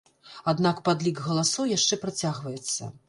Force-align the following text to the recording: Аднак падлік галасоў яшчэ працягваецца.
Аднак 0.53 0.79
падлік 0.87 1.21
галасоў 1.27 1.67
яшчэ 1.77 2.01
працягваецца. 2.07 2.91